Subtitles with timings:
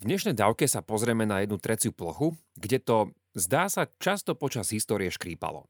[0.00, 4.72] V dnešnej dávke sa pozrieme na jednu treciu plochu, kde to zdá sa často počas
[4.72, 5.68] histórie škrípalo.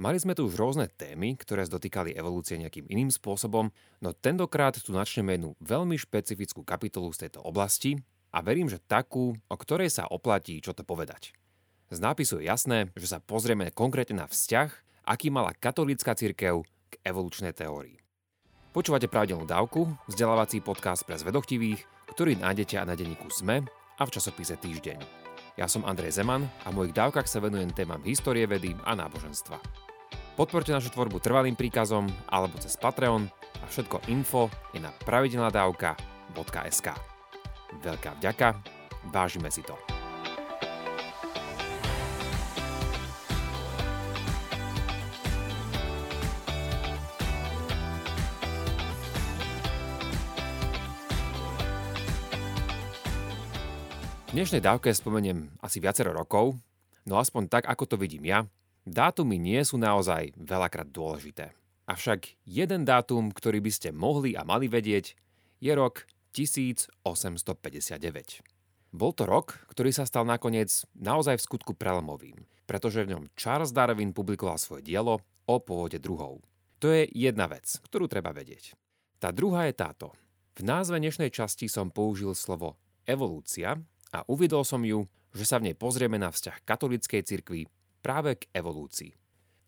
[0.00, 3.68] Mali sme tu už rôzne témy, ktoré dotýkali evolúcie nejakým iným spôsobom,
[4.00, 8.00] no tentokrát tu načneme jednu veľmi špecifickú kapitolu z tejto oblasti
[8.32, 11.36] a verím, že takú, o ktorej sa oplatí čo to povedať.
[11.92, 17.04] Z nápisu je jasné, že sa pozrieme konkrétne na vzťah, aký mala katolícka cirkev k
[17.04, 18.00] evolučnej teórii.
[18.72, 23.64] Počúvate pravidelnú dávku, vzdelávací podcast pre zvedochtivých, ktorý nájdete na denníku SME
[23.98, 24.98] a v časopise Týždeň.
[25.58, 29.58] Ja som Andrej Zeman a v mojich dávkach sa venujem témam histórie vedy a náboženstva.
[30.38, 33.26] Podporte našu tvorbu trvalým príkazom alebo cez Patreon
[33.58, 36.88] a všetko info je na pravidelnadavka.sk.
[37.82, 38.48] Veľká vďaka,
[39.10, 39.97] vážime si to.
[54.28, 56.52] V dnešnej dávke spomeniem asi viacero rokov,
[57.08, 58.44] no aspoň tak, ako to vidím ja,
[58.84, 61.56] dátumy nie sú naozaj veľakrát dôležité.
[61.88, 65.16] Avšak jeden dátum, ktorý by ste mohli a mali vedieť,
[65.64, 66.04] je rok
[66.36, 66.92] 1859.
[68.92, 72.36] Bol to rok, ktorý sa stal nakoniec naozaj v skutku prelomovým,
[72.68, 76.44] pretože v ňom Charles Darwin publikoval svoje dielo o pôvode druhov.
[76.84, 78.76] To je jedna vec, ktorú treba vedieť.
[79.16, 80.12] Tá druhá je táto.
[80.52, 82.76] V názve dnešnej časti som použil slovo
[83.08, 83.80] evolúcia,
[84.14, 85.04] a uvidol som ju,
[85.36, 87.68] že sa v nej pozrieme na vzťah katolíckej cirkvi
[88.00, 89.12] práve k evolúcii.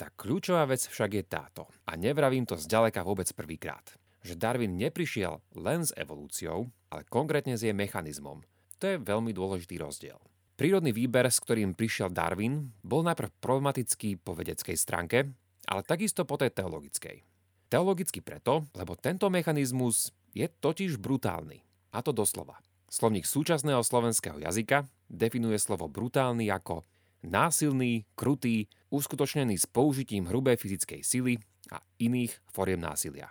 [0.01, 3.85] Tá kľúčová vec však je táto, a nevravím to zďaleka vôbec prvýkrát,
[4.25, 8.41] že Darwin neprišiel len s evolúciou, ale konkrétne s jej mechanizmom.
[8.81, 10.17] To je veľmi dôležitý rozdiel.
[10.57, 15.29] Prírodný výber, s ktorým prišiel Darwin, bol najprv problematický po vedeckej stránke,
[15.69, 17.21] ale takisto po tej teologickej.
[17.69, 21.61] Teologicky preto, lebo tento mechanizmus je totiž brutálny.
[21.93, 22.57] A to doslova.
[22.91, 26.83] Slovník súčasného slovenského jazyka definuje slovo brutálny ako
[27.23, 31.39] násilný, krutý, uskutočnený s použitím hrubej fyzickej sily
[31.71, 33.31] a iných foriem násilia.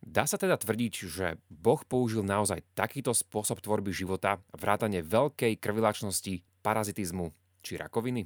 [0.00, 6.40] Dá sa teda tvrdiť, že Boh použil naozaj takýto spôsob tvorby života, vrátane veľkej krvilačnosti,
[6.64, 7.28] parazitizmu
[7.60, 8.24] či rakoviny?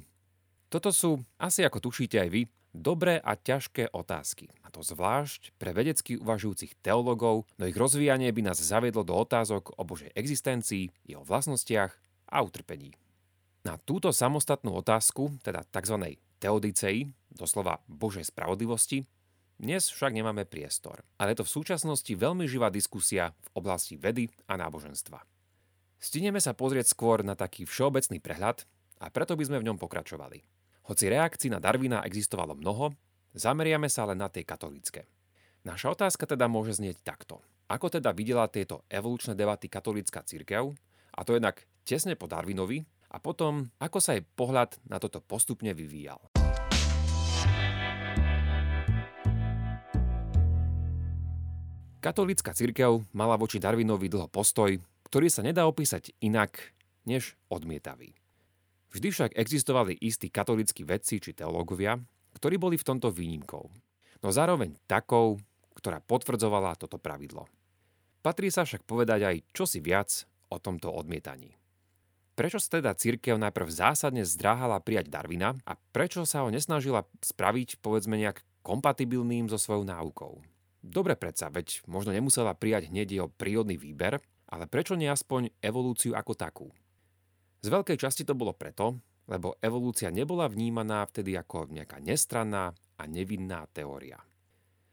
[0.71, 4.49] Toto sú, asi ako tušíte aj vy, dobré a ťažké otázky.
[4.61, 9.75] A to zvlášť pre vedecky uvažujúcich teologov, no ich rozvíjanie by nás zaviedlo do otázok
[9.77, 11.91] o Božej existencii, jeho vlastnostiach
[12.29, 12.93] a utrpení.
[13.65, 16.15] Na túto samostatnú otázku, teda tzv.
[16.39, 19.03] teodicei, doslova Božej spravodlivosti,
[19.59, 24.31] dnes však nemáme priestor, ale je to v súčasnosti veľmi živá diskusia v oblasti vedy
[24.47, 25.19] a náboženstva.
[25.99, 28.63] Stineme sa pozrieť skôr na taký všeobecný prehľad
[29.03, 30.58] a preto by sme v ňom pokračovali.
[30.89, 32.89] Hoci reakcií na Darwina existovalo mnoho,
[33.37, 35.05] zameriame sa len na tie katolícke.
[35.61, 37.45] Naša otázka teda môže znieť takto.
[37.69, 40.73] Ako teda videla tieto evolučné debaty katolícka církev,
[41.13, 45.77] a to jednak tesne po Darwinovi, a potom, ako sa jej pohľad na toto postupne
[45.77, 46.17] vyvíjal.
[52.01, 54.73] Katolícka církev mala voči Darwinovi dlho postoj,
[55.05, 56.73] ktorý sa nedá opísať inak
[57.05, 58.18] než odmietavý.
[58.89, 62.01] Vždy však existovali istí katolíckí vedci či teológovia,
[62.33, 63.69] ktorí boli v tomto výnimkou,
[64.21, 65.37] no zároveň takou,
[65.77, 67.45] ktorá potvrdzovala toto pravidlo.
[68.19, 71.55] Patrí sa však povedať aj čosi viac o tomto odmietaní.
[72.35, 77.83] Prečo sa teda církev najprv zásadne zdráhala prijať Darwina a prečo sa ho nesnažila spraviť
[77.83, 80.39] povedzme nejak kompatibilným so svojou náukou?
[80.79, 86.15] Dobre predsa, veď možno nemusela prijať hneď jeho prírodný výber, ale prečo nie aspoň evolúciu
[86.15, 86.67] ako takú?
[87.59, 93.03] Z veľkej časti to bolo preto, lebo evolúcia nebola vnímaná vtedy ako nejaká nestranná a
[93.03, 94.17] nevinná teória.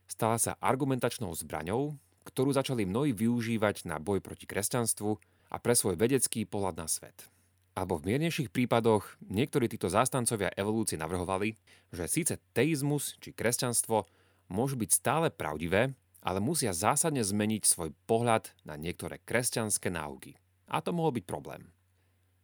[0.07, 1.95] Stala sa argumentačnou zbraňou,
[2.27, 5.11] ktorú začali mnohí využívať na boj proti kresťanstvu
[5.51, 7.31] a pre svoj vedecký pohľad na svet.
[7.77, 11.55] Alebo v miernejších prípadoch niektorí títo zástancovia evolúcie navrhovali,
[11.93, 14.09] že síce teizmus či kresťanstvo
[14.49, 15.93] môžu byť stále pravdivé,
[16.25, 20.35] ale musia zásadne zmeniť svoj pohľad na niektoré kresťanské náuky.
[20.67, 21.76] A to mohol byť problém.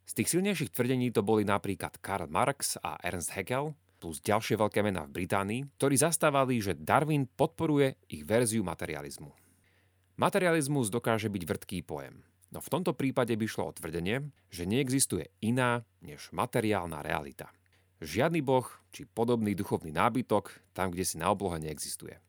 [0.03, 3.71] Z tých silnejších tvrdení to boli napríklad Karl Marx a Ernst Haeckel,
[4.03, 9.31] plus ďalšie veľké mená v Británii, ktorí zastávali, že Darwin podporuje ich verziu materializmu.
[10.19, 12.19] Materializmus dokáže byť vrtký pojem,
[12.51, 17.49] no v tomto prípade by šlo o tvrdenie, že neexistuje iná než materiálna realita.
[18.03, 22.19] Žiadny boh či podobný duchovný nábytok tam, kde si na oblohe neexistuje.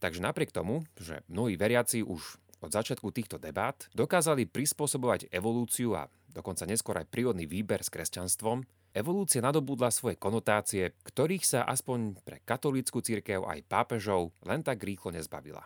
[0.00, 6.12] Takže napriek tomu, že mnohí veriaci už od začiatku týchto debát dokázali prispôsobovať evolúciu a
[6.30, 8.62] dokonca neskôr aj prírodný výber s kresťanstvom,
[8.92, 15.16] evolúcia nadobudla svoje konotácie, ktorých sa aspoň pre katolícku církev aj pápežov len tak rýchlo
[15.16, 15.64] nezbavila.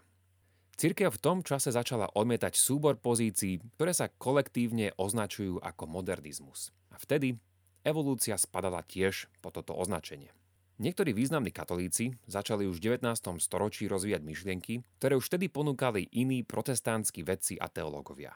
[0.74, 6.74] Cirkev v tom čase začala odmietať súbor pozícií, ktoré sa kolektívne označujú ako modernizmus.
[6.90, 7.38] A vtedy
[7.86, 10.34] evolúcia spadala tiež po toto označenie.
[10.74, 13.38] Niektorí významní katolíci začali už v 19.
[13.38, 18.34] storočí rozvíjať myšlienky, ktoré už vtedy ponúkali iní protestantskí vedci a teológovia.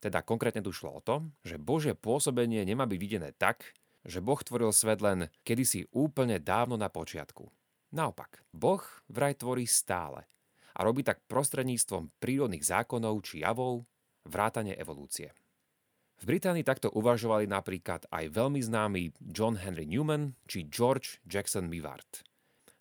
[0.00, 3.76] Teda konkrétne tu šlo o to, že Božie pôsobenie nemá byť videné tak,
[4.06, 7.48] že Boh tvoril svet len kedysi úplne dávno na počiatku.
[7.92, 8.80] Naopak, Boh
[9.12, 10.24] vraj tvorí stále–
[10.76, 13.88] a robí tak prostredníctvom prírodných zákonov či javov,
[14.28, 15.32] vrátane evolúcie.
[16.16, 22.24] V Británii takto uvažovali napríklad aj veľmi známy John Henry Newman či George Jackson Mivart.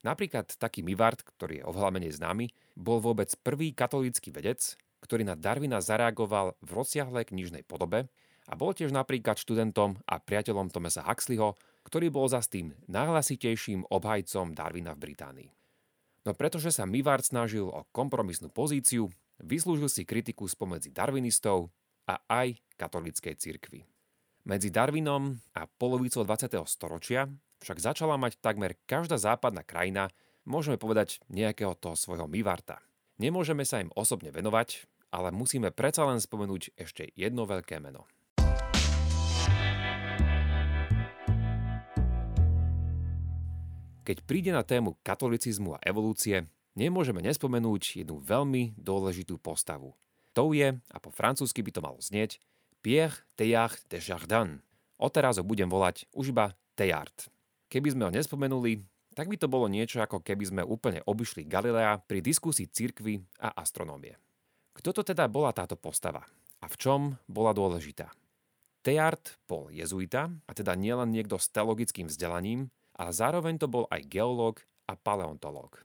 [0.07, 2.47] Napríklad taký Mivart, ktorý je oveľa menej známy,
[2.79, 8.07] bol vôbec prvý katolícky vedec, ktorý na Darwina zareagoval v rozsiahlej knižnej podobe
[8.45, 14.53] a bol tiež napríklad študentom a priateľom Thomasa Huxleyho, ktorý bol za tým najhlasitejším obhajcom
[14.53, 15.49] Darwina v Británii.
[16.25, 21.69] No pretože sa Mivart snažil o kompromisnú pozíciu, vyslúžil si kritiku spomedzi darwinistov
[22.05, 23.85] a aj katolíckej cirkvi.
[24.45, 26.53] Medzi Darwinom a polovicou 20.
[26.69, 27.25] storočia
[27.65, 30.13] však začala mať takmer každá západná krajina,
[30.45, 32.77] môžeme povedať, nejakého toho svojho Mivarta.
[33.17, 38.05] Nemôžeme sa im osobne venovať, ale musíme predsa len spomenúť ešte jedno veľké meno.
[44.05, 46.45] Keď príde na tému katolicizmu a evolúcie,
[46.77, 49.97] nemôžeme nespomenúť jednu veľmi dôležitú postavu.
[50.35, 52.43] To je, a po francúzsky by to malo znieť,
[52.83, 54.59] Pierre Teilhard de Chardin.
[54.99, 57.31] Odteraz ho budem volať už iba Teilhard.
[57.71, 58.83] Keby sme ho nespomenuli,
[59.15, 63.55] tak by to bolo niečo ako keby sme úplne obišli Galilea pri diskusii cirkvy a
[63.55, 64.19] astronómie.
[64.75, 66.27] Kto to teda bola táto postava?
[66.59, 68.11] A v čom bola dôležitá?
[68.83, 72.67] Teilhard bol jezuita, a teda nielen niekto s teologickým vzdelaním,
[72.99, 75.81] ale zároveň to bol aj geológ a paleontológ.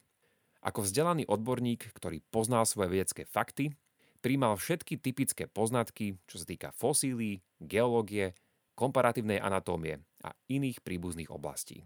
[0.60, 3.72] Ako vzdelaný odborník, ktorý poznal svoje vedecké fakty,
[4.20, 8.36] príjmal všetky typické poznatky, čo sa týka fosílií, geológie,
[8.76, 11.84] komparatívnej anatómie a iných príbuzných oblastí.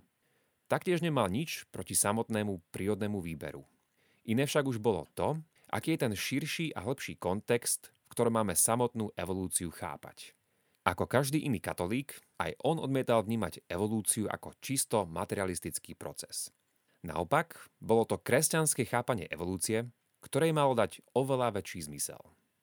[0.70, 3.66] Taktiež nemal nič proti samotnému prírodnému výberu.
[4.26, 5.38] Iné však už bolo to,
[5.68, 10.32] aký je ten širší a hĺbší kontext, v ktorom máme samotnú evolúciu chápať.
[10.84, 16.52] Ako každý iný katolík, aj on odmietal vnímať evolúciu ako čisto materialistický proces.
[17.04, 19.88] Naopak, bolo to kresťanské chápanie evolúcie,
[20.24, 22.20] ktorej malo dať oveľa väčší zmysel.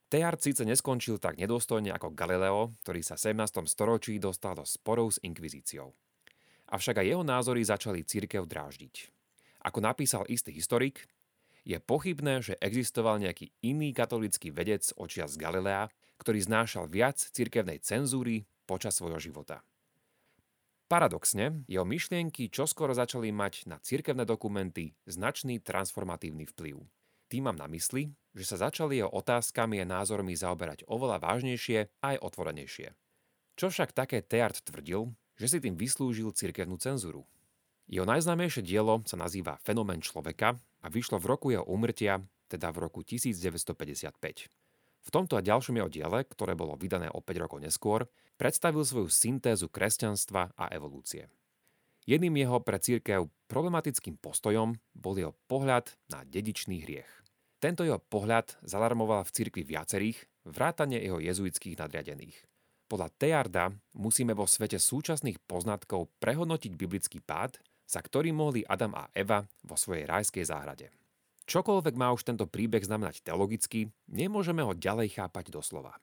[0.10, 3.64] Tejar síce neskončil tak nedôstojne ako Galileo, ktorý sa v 17.
[3.70, 5.94] storočí dostal do sporov s inkvizíciou.
[6.74, 9.08] Avšak aj jeho názory začali církev dráždiť.
[9.64, 11.06] Ako napísal istý historik,
[11.62, 18.50] je pochybné, že existoval nejaký iný katolický vedec očias Galilea, ktorý znášal viac cirkevnej cenzúry
[18.66, 19.62] počas svojho života.
[20.92, 26.84] Paradoxne, jeho myšlienky čoskoro začali mať na cirkevné dokumenty značný transformatívny vplyv.
[27.32, 32.12] Tým mám na mysli, že sa začali jeho otázkami a názormi zaoberať oveľa vážnejšie a
[32.12, 32.92] aj otvorenejšie.
[33.56, 37.24] Čo však také Teart tvrdil, že si tým vyslúžil cirkevnú cenzúru.
[37.88, 42.20] Jeho najznámejšie dielo sa nazýva Fenomén človeka a vyšlo v roku jeho úmrtia,
[42.52, 44.52] teda v roku 1955.
[45.02, 49.08] V tomto a ďalšom jeho diele, ktoré bolo vydané o 5 rokov neskôr, predstavil svoju
[49.08, 51.32] syntézu kresťanstva a evolúcie.
[52.10, 57.10] Jedným jeho pre církev problematickým postojom bol jeho pohľad na dedičný hriech.
[57.62, 60.18] Tento jeho pohľad zalarmoval v cirkvi viacerých,
[60.50, 62.38] vrátane jeho jezuitských nadriadených.
[62.90, 63.66] Podľa Tejarda
[63.96, 69.78] musíme vo svete súčasných poznatkov prehodnotiť biblický pád, za ktorý mohli Adam a Eva vo
[69.78, 70.90] svojej rajskej záhrade.
[71.46, 75.96] Čokoľvek má už tento príbeh znamenať teologicky, nemôžeme ho ďalej chápať doslova.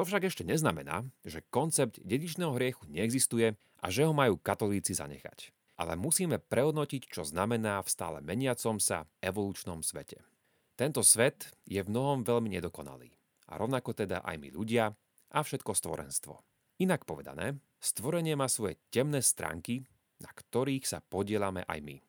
[0.00, 3.52] To však ešte neznamená, že koncept dedičného hriechu neexistuje
[3.84, 5.52] a že ho majú katolíci zanechať.
[5.76, 10.24] Ale musíme prehodnotiť, čo znamená v stále meniacom sa evolučnom svete.
[10.72, 13.12] Tento svet je v mnohom veľmi nedokonalý.
[13.52, 14.88] A rovnako teda aj my ľudia
[15.36, 16.40] a všetko stvorenstvo.
[16.80, 19.84] Inak povedané, stvorenie má svoje temné stránky,
[20.24, 22.00] na ktorých sa podielame aj my.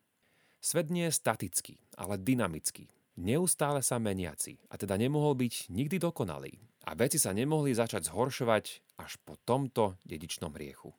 [0.63, 2.87] Svet nie je statický, ale dynamický,
[3.19, 6.70] neustále sa meniaci a teda nemohol byť nikdy dokonalý.
[6.85, 10.93] A veci sa nemohli začať zhoršovať až po tomto dedičnom hriechu.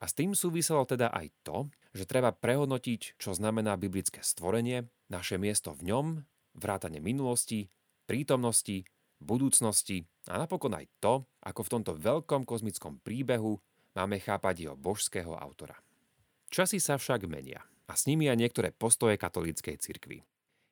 [0.00, 5.36] A s tým súviselo teda aj to, že treba prehodnotiť, čo znamená biblické stvorenie, naše
[5.36, 6.06] miesto v ňom,
[6.56, 7.68] vrátane minulosti,
[8.08, 8.88] prítomnosti,
[9.20, 13.60] budúcnosti a napokon aj to, ako v tomto veľkom kozmickom príbehu
[13.92, 15.76] máme chápať jeho božského autora.
[16.48, 20.24] Časy sa však menia a s nimi aj niektoré postoje katolíckej cirkvi.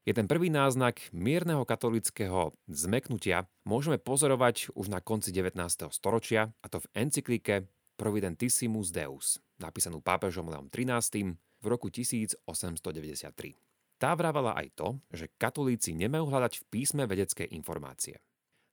[0.09, 5.61] Je ten prvý náznak mierneho katolického zmeknutia môžeme pozorovať už na konci 19.
[5.93, 7.69] storočia, a to v encyklike
[8.01, 12.41] Providentissimus Deus, napísanú pápežom Leom XIII v roku 1893.
[14.01, 18.17] Tá vravala aj to, že katolíci nemajú hľadať v písme vedecké informácie.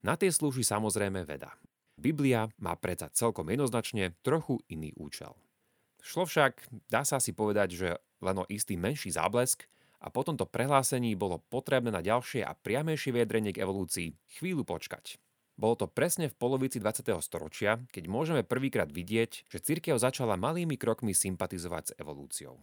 [0.08, 1.51] Na tie slúži samozrejme veda.
[2.00, 5.36] Biblia má predsa celkom jednoznačne trochu iný účel.
[6.00, 7.89] Šlo však, dá sa si povedať, že
[8.24, 9.68] len o istý menší záblesk
[10.05, 15.17] a po tomto prehlásení bolo potrebné na ďalšie a priamejšie vyjadrenie k evolúcii chvíľu počkať.
[15.57, 17.09] Bolo to presne v polovici 20.
[17.25, 22.62] storočia, keď môžeme prvýkrát vidieť, že cirkev začala malými krokmi sympatizovať s evolúciou.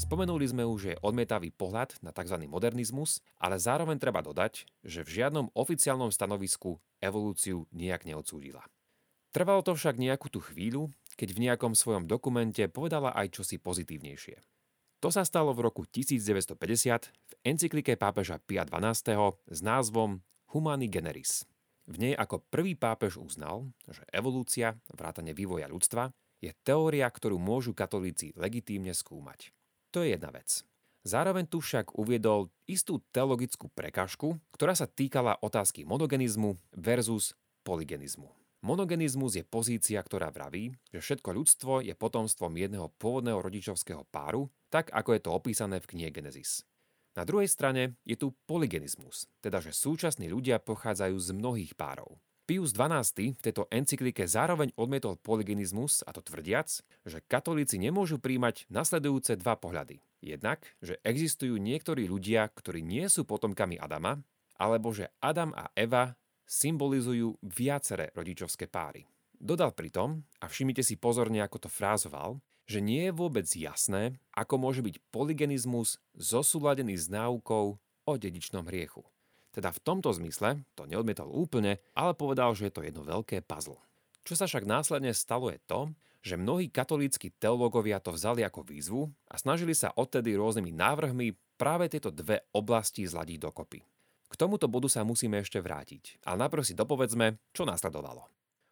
[0.00, 2.40] Spomenuli sme už, že je odmietavý pohľad na tzv.
[2.48, 8.64] modernizmus, ale zároveň treba dodať, že v žiadnom oficiálnom stanovisku evolúciu nejak neodsúdila.
[9.30, 14.38] Trvalo to však nejakú tú chvíľu, keď v nejakom svojom dokumente povedala aj čosi pozitívnejšie.
[15.00, 16.54] To sa stalo v roku 1950
[17.08, 20.20] v encyklike pápeža Pia XII s názvom
[20.52, 21.48] Humani Generis.
[21.88, 26.12] V nej ako prvý pápež uznal, že evolúcia, vrátane vývoja ľudstva,
[26.44, 29.52] je teória, ktorú môžu katolíci legitímne skúmať.
[29.92, 30.64] To je jedna vec.
[31.00, 37.32] Zároveň tu však uviedol istú teologickú prekažku, ktorá sa týkala otázky monogenizmu versus
[37.64, 38.39] polygenizmu.
[38.60, 44.92] Monogenizmus je pozícia, ktorá vraví, že všetko ľudstvo je potomstvom jedného pôvodného rodičovského páru, tak
[44.92, 46.68] ako je to opísané v knihe Genesis.
[47.16, 52.20] Na druhej strane je tu polygenizmus, teda že súčasní ľudia pochádzajú z mnohých párov.
[52.44, 56.68] Pius XII v tejto encyklike zároveň odmietol polygenizmus a to tvrdiac,
[57.08, 60.04] že katolíci nemôžu príjmať nasledujúce dva pohľady.
[60.20, 64.20] Jednak, že existujú niektorí ľudia, ktorí nie sú potomkami Adama,
[64.60, 66.19] alebo že Adam a Eva
[66.50, 69.06] symbolizujú viaceré rodičovské páry.
[69.38, 74.58] Dodal pritom, a všimnite si pozorne, ako to frázoval, že nie je vôbec jasné, ako
[74.58, 79.06] môže byť polygenizmus zosúladený s náukou o dedičnom hriechu.
[79.50, 83.82] Teda v tomto zmysle to neodmietal úplne, ale povedal, že je to jedno veľké puzzle.
[84.22, 85.90] Čo sa však následne stalo je to,
[86.20, 91.88] že mnohí katolíckí teológovia to vzali ako výzvu a snažili sa odtedy rôznymi návrhmi práve
[91.88, 93.80] tieto dve oblasti zladiť dokopy.
[94.30, 98.30] K tomuto bodu sa musíme ešte vrátiť, ale najprv si dopovedzme, čo následovalo.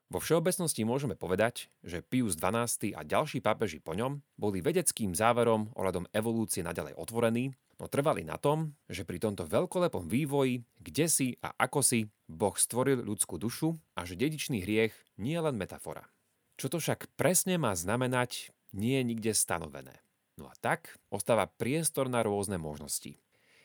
[0.09, 5.75] Vo všeobecnosti môžeme povedať, že Pius XII a ďalší pápeži po ňom boli vedeckým záverom
[5.77, 11.37] ohľadom evolúcie naďalej otvorení, no trvali na tom, že pri tomto veľkolepom vývoji, kde si
[11.45, 16.09] a ako si Boh stvoril ľudskú dušu a že dedičný hriech nie je len metafora.
[16.57, 20.01] Čo to však presne má znamenať, nie je nikde stanovené.
[20.41, 23.21] No a tak ostáva priestor na rôzne možnosti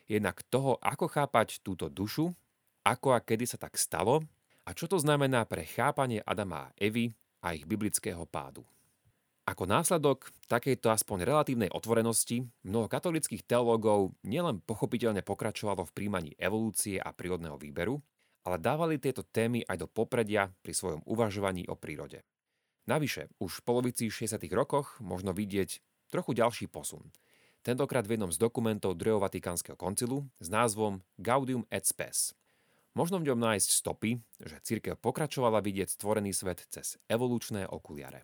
[0.08, 2.32] jednak toho, ako chápať túto dušu,
[2.84, 4.20] ako a kedy sa tak stalo
[4.64, 7.12] a čo to znamená pre chápanie Adama a Evy
[7.44, 8.64] a ich biblického pádu.
[9.44, 16.96] Ako následok takejto aspoň relatívnej otvorenosti mnoho katolických teológov nielen pochopiteľne pokračovalo v príjmaní evolúcie
[16.96, 18.00] a prírodného výberu,
[18.48, 22.24] ale dávali tieto témy aj do popredia pri svojom uvažovaní o prírode.
[22.88, 24.40] Navyše, už v polovici 60.
[24.56, 27.04] rokoch možno vidieť trochu ďalší posun–
[27.64, 32.36] tentokrát v jednom z dokumentov druhého Vatikánskeho koncilu s názvom Gaudium et Spes.
[32.94, 38.22] Možno v ňom nájsť stopy, že církev pokračovala vidieť stvorený svet cez evolučné okuliare.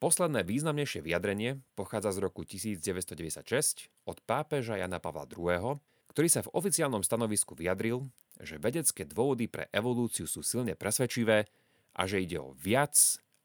[0.00, 5.78] Posledné významnejšie vyjadrenie pochádza z roku 1996 od pápeža Jana Pavla II.,
[6.10, 8.08] ktorý sa v oficiálnom stanovisku vyjadril,
[8.40, 11.46] že vedecké dôvody pre evolúciu sú silne presvedčivé
[11.94, 12.96] a že ide o viac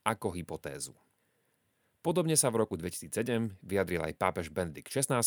[0.01, 0.97] ako hypotézu.
[2.05, 5.25] Podobne sa v roku 2007 vyjadril aj pápež Benedikt XVI,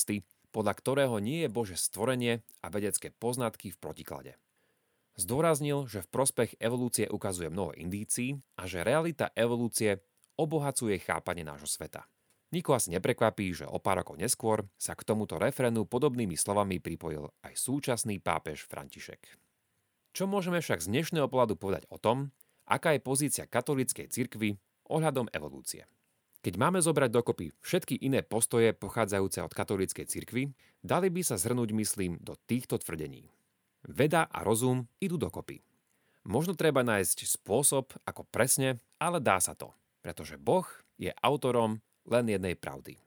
[0.54, 4.32] podľa ktorého nie je Bože stvorenie a vedecké poznatky v protiklade.
[5.18, 9.99] Zdôraznil, že v prospech evolúcie ukazuje mnoho indícií a že realita evolúcie
[10.38, 12.06] obohacuje chápanie nášho sveta.
[12.54, 17.26] Niko asi neprekvapí, že o pár rokov neskôr sa k tomuto referenu podobnými slovami pripojil
[17.42, 19.26] aj súčasný pápež František.
[20.14, 22.30] Čo môžeme však z dnešného pohľadu povedať o tom,
[22.70, 25.90] aká je pozícia katolíckej cirkvy ohľadom evolúcie?
[26.38, 30.54] Keď máme zobrať dokopy všetky iné postoje pochádzajúce od katolíckej cirkvy,
[30.87, 33.26] dali by sa zhrnúť, myslím, do týchto tvrdení.
[33.83, 35.59] Veda a rozum idú dokopy.
[36.28, 42.30] Možno treba nájsť spôsob, ako presne, ale dá sa to, pretože Boh je autorom len
[42.30, 43.02] jednej pravdy.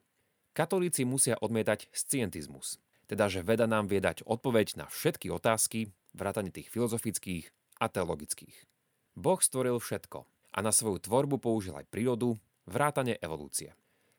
[0.52, 6.52] Katolíci musia odmietať scientizmus, teda že veda nám vie dať odpoveď na všetky otázky, vrátane
[6.52, 7.48] tých filozofických
[7.80, 8.68] a teologických.
[9.16, 12.36] Boh stvoril všetko a na svoju tvorbu použil aj prírodu,
[12.72, 13.76] vrátane evolúcie.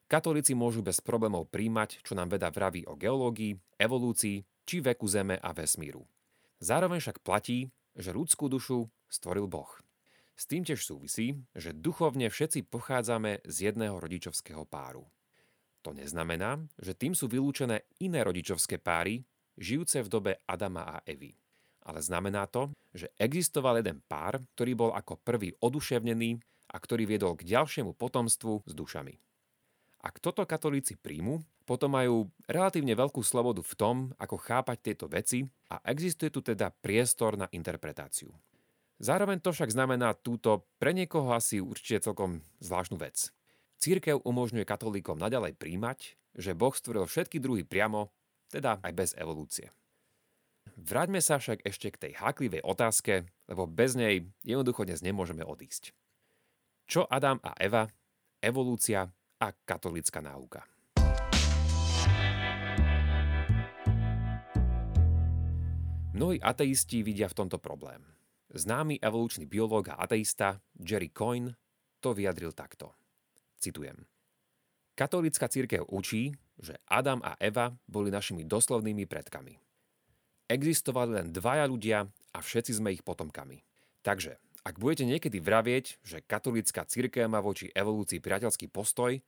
[0.06, 5.40] Katolíci môžu bez problémov príjmať, čo nám veda vraví o geológii, evolúcii či veku Zeme
[5.40, 6.04] a vesmíru.
[6.61, 9.73] Zároveň však platí, že ľudskú dušu stvoril Boh.
[10.37, 15.09] S tým tiež súvisí, že duchovne všetci pochádzame z jedného rodičovského páru.
[15.82, 19.25] To neznamená, že tým sú vylúčené iné rodičovské páry,
[19.59, 21.35] žijúce v dobe Adama a Evy.
[21.82, 26.38] Ale znamená to, že existoval jeden pár, ktorý bol ako prvý oduševnený
[26.73, 29.14] a ktorý viedol k ďalšiemu potomstvu s dušami.
[30.02, 35.47] Ak toto katolíci príjmu, potom majú relatívne veľkú slobodu v tom, ako chápať tieto veci
[35.71, 38.35] a existuje tu teda priestor na interpretáciu.
[38.99, 43.31] Zároveň to však znamená túto pre niekoho asi určite celkom zvláštnu vec.
[43.79, 48.11] Církev umožňuje katolíkom naďalej príjmať, že Boh stvoril všetky druhy priamo,
[48.50, 49.71] teda aj bez evolúcie.
[50.79, 55.91] Vráťme sa však ešte k tej háklivej otázke, lebo bez nej jednoducho dnes nemôžeme odísť.
[56.92, 57.88] Čo Adam a Eva,
[58.37, 59.08] evolúcia
[59.40, 60.61] a katolická náuka?
[66.12, 68.04] Mnohí ateisti vidia v tomto problém.
[68.52, 71.56] Známy evolučný biológ a ateista Jerry Coyne
[72.04, 72.92] to vyjadril takto.
[73.56, 74.04] Citujem.
[74.92, 79.56] Katolícka církev učí, že Adam a Eva boli našimi doslovnými predkami.
[80.44, 82.04] Existovali len dvaja ľudia
[82.37, 83.64] a všetci sme ich potomkami.
[84.04, 89.19] Takže, ak budete niekedy vravieť, že katolícka církev má voči evolúcii priateľský postoj,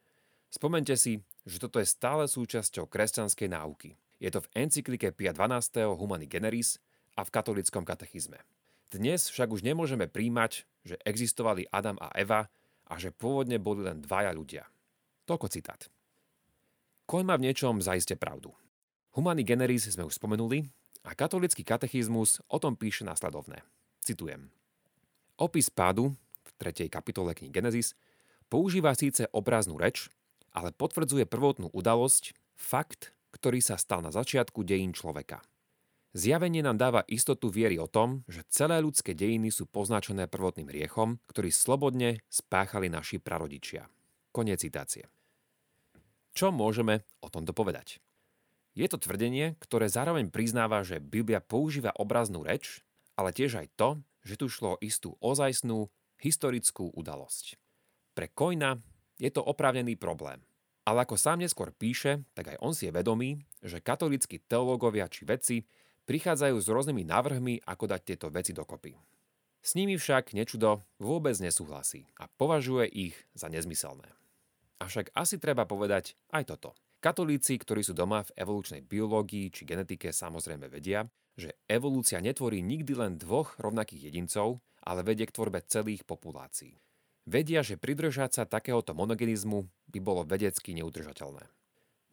[0.47, 3.99] spomente si, že toto je stále súčasťou kresťanskej náuky.
[4.23, 5.99] Je to v encyklike Pia 12.
[5.99, 6.79] Humani Generis
[7.19, 8.39] a v katolickom katechizme.
[8.95, 12.47] Dnes však už nemôžeme príjmať, že existovali Adam a Eva
[12.87, 14.65] a že pôvodne boli len dvaja ľudia.
[15.27, 15.91] Toľko citát.
[17.11, 18.55] Koň má v niečom zaiste pravdu.
[19.19, 20.71] Humani Generis sme už spomenuli
[21.03, 23.67] a katolický katechizmus o tom píše následovné.
[23.99, 24.64] Citujem.
[25.35, 26.15] Opis pádu
[26.47, 26.87] v 3.
[26.87, 27.99] kapitole knihy Genesis
[28.47, 30.07] používa síce obráznú reč,
[30.55, 35.43] ale potvrdzuje prvotnú udalosť, fakt, ktorý sa stal na začiatku dejín človeka.
[36.15, 41.19] Zjavenie nám dáva istotu viery o tom, že celé ľudské dejiny sú poznačené prvotným riechom,
[41.27, 43.91] ktorý slobodne spáchali naši prarodičia.
[44.31, 45.11] Koniec citácie.
[46.31, 47.99] Čo môžeme o tomto povedať?
[48.79, 52.87] Je to tvrdenie, ktoré zároveň priznáva, že Biblia používa obraznú reč,
[53.19, 57.61] ale tiež aj to, že tu šlo istú ozajstnú historickú udalosť.
[58.17, 58.81] Pre Kojna
[59.21, 60.43] je to oprávnený problém–
[60.85, 65.25] ale ako sám neskôr píše, tak aj on si je vedomý, že katolíckí teológovia či
[65.25, 65.57] vedci
[66.05, 68.93] prichádzajú s rôznymi návrhmi, ako dať tieto veci dokopy.
[69.65, 74.13] S nimi však nečudo vôbec nesúhlasí a považuje ich za nezmyselné.
[74.85, 76.77] Avšak asi treba povedať aj toto.
[77.01, 82.95] Katolíci, ktorí sú doma v evolučnej biológii či genetike samozrejme vedia, že evolúcia netvorí nikdy
[82.95, 86.79] len dvoch rovnakých jedincov, ale vedie k tvorbe celých populácií.
[87.25, 91.49] Vedia, že pridržať sa takéhoto monogenizmu by bolo vedecky neudržateľné.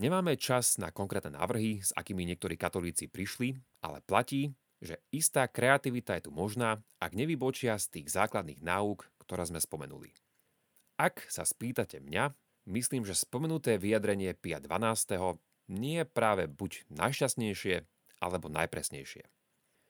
[0.02, 6.18] Nemáme čas na konkrétne návrhy, s akými niektorí katolíci prišli, ale platí, že istá kreativita
[6.18, 10.10] je tu možná, ak nevybočia z tých základných náuk, ktoré sme spomenuli.
[10.98, 12.34] Ak sa spýtate mňa,
[12.74, 15.38] myslím, že spomenuté vyjadrenie Pia 12.
[15.70, 17.86] nie je práve buď najšťastnejšie,
[18.22, 19.26] alebo najpresnejšie.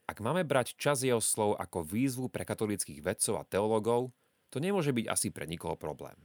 [0.08, 4.12] Ak máme brať čas jeho slov ako výzvu pre katolických vedcov a teológov,
[4.52, 6.16] to nemôže byť asi pre nikoho problém.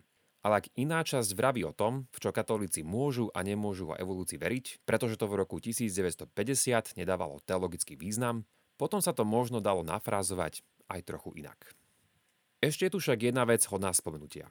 [0.42, 4.38] Ale ak iná časť vraví o tom, v čo katolíci môžu a nemôžu o evolúcii
[4.38, 6.30] veriť, pretože to v roku 1950
[6.94, 8.46] nedávalo teologický význam,
[8.78, 11.74] potom sa to možno dalo nafrázovať aj trochu inak.
[12.62, 14.46] Ešte je tu však jedna vec hodná spomenutia.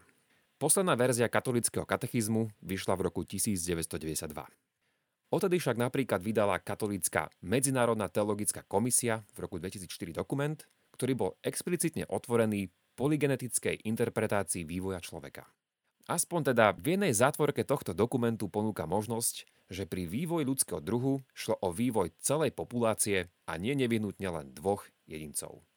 [0.55, 4.31] Posledná verzia katolického katechizmu vyšla v roku 1992.
[5.35, 10.55] Odtedy však napríklad vydala katolícka Medzinárodná teologická komisia v roku 2004 dokument,
[10.95, 15.43] ktorý bol explicitne otvorený polygenetickej interpretácii vývoja človeka.
[16.07, 21.59] Aspoň teda v jednej zátvorke tohto dokumentu ponúka možnosť, že pri vývoji ľudského druhu šlo
[21.59, 25.67] o vývoj celej populácie a nie nevyhnutne len dvoch jedincov.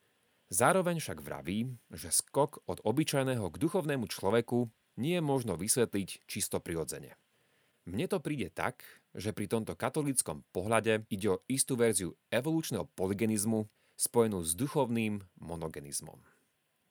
[0.54, 4.70] Zároveň však vraví, že skok od obyčajného k duchovnému človeku
[5.02, 7.18] nie je možno vysvetliť čisto prirodzene.
[7.88, 8.84] Mne to príde tak,
[9.18, 13.66] že pri tomto katolíckom pohľade ide o istú verziu evolučného polygenizmu
[13.98, 16.22] spojenú s duchovným monogenizmom.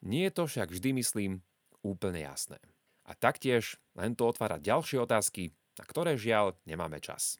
[0.03, 1.31] Nie je to však vždy, myslím,
[1.79, 2.59] úplne jasné.
[3.07, 7.39] A taktiež len to otvára ďalšie otázky, na ktoré žiaľ nemáme čas.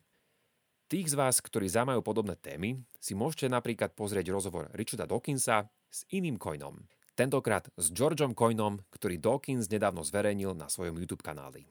[0.87, 6.07] Tých z vás, ktorí zaujímajú podobné témy, si môžete napríklad pozrieť rozhovor Richarda Dawkinsa s
[6.15, 6.87] iným coinom.
[7.17, 11.67] Tentokrát s Georgeom Coinom, ktorý Dawkins nedávno zverejnil na svojom YouTube kanáli.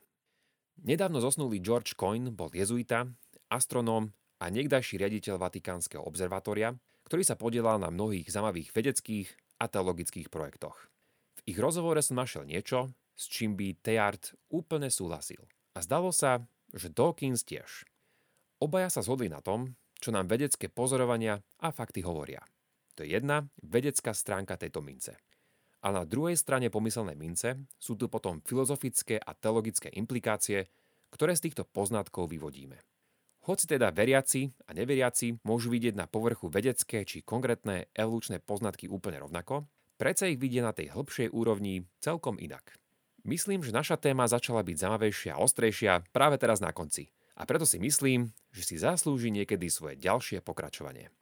[0.82, 3.08] Nedávno zosnulý George Coin bol jezuita,
[3.48, 6.76] astronóm a niekdajší riaditeľ Vatikánskeho observatória,
[7.08, 9.28] ktorý sa podielal na mnohých zaujímavých vedeckých
[9.62, 10.76] a teologických projektoch.
[11.40, 15.40] V ich rozhovore som našiel niečo, s čím by Teart úplne súhlasil.
[15.72, 16.44] A zdalo sa,
[16.76, 17.88] že Dawkins tiež.
[18.60, 22.44] Obaja sa zhodli na tom, čo nám vedecké pozorovania a fakty hovoria.
[22.96, 25.16] To je jedna vedecká stránka tejto mince.
[25.86, 30.66] A na druhej strane pomyselnej mince sú tu potom filozofické a teologické implikácie,
[31.14, 32.82] ktoré z týchto poznatkov vyvodíme.
[33.46, 39.22] Hoci teda veriaci a neveriaci môžu vidieť na povrchu vedecké či konkrétne evolučné poznatky úplne
[39.22, 42.74] rovnako, predsa ich vidia na tej hĺbšej úrovni celkom inak.
[43.22, 47.14] Myslím, že naša téma začala byť zaujímavejšia a ostrejšia práve teraz na konci.
[47.38, 51.14] A preto si myslím, že si zaslúži niekedy svoje ďalšie pokračovanie.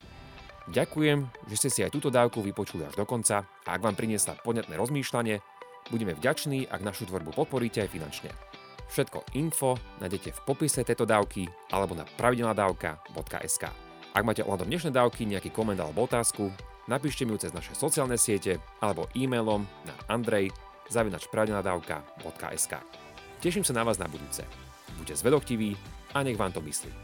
[0.64, 4.40] Ďakujem, že ste si aj túto dávku vypočuli až do konca a ak vám priniesla
[4.40, 5.44] podnetné rozmýšľanie,
[5.92, 8.32] budeme vďační, ak našu tvorbu podporíte aj finančne.
[8.88, 13.64] Všetko info nájdete v popise tejto dávky alebo na pravidelnadavka.sk.
[14.14, 16.48] Ak máte ohľadom dnešnej dávky nejaký koment alebo otázku,
[16.88, 22.72] napíšte mi ju cez naše sociálne siete alebo e-mailom na andrej.pravidelnadavka.sk.
[23.44, 24.48] Teším sa na vás na budúce.
[24.96, 25.76] Buďte zvedochtiví
[26.16, 27.03] a nech vám to myslí.